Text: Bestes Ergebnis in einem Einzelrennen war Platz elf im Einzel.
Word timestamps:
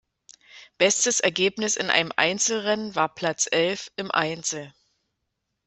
Bestes 0.79 1.19
Ergebnis 1.19 1.75
in 1.77 1.91
einem 1.91 2.11
Einzelrennen 2.15 2.95
war 2.95 3.13
Platz 3.13 3.47
elf 3.51 3.91
im 3.97 4.09
Einzel. 4.09 4.73